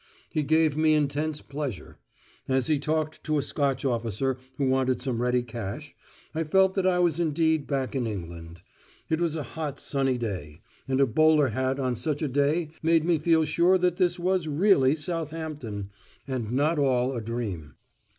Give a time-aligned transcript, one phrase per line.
[0.31, 1.99] He gave me intense pleasure:
[2.47, 5.93] as he talked to a Scotch officer who wanted some ready cash,
[6.33, 8.61] I felt that I was indeed back in England.
[9.09, 13.05] It was a hot sunny day; and a bowler hat on such a day made
[13.05, 15.91] me feel sure that this was really Southampton,
[16.27, 17.75] and not all a dream.